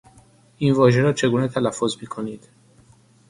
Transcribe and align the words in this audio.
این 0.57 0.73
واژه 0.73 1.01
را 1.01 1.13
چگونه 1.13 1.47
تلفظ 1.47 1.97
میکنید؟ 2.01 2.49